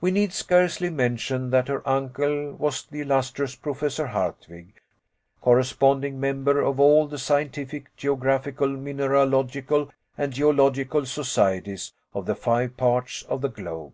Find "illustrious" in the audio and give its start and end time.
3.02-3.54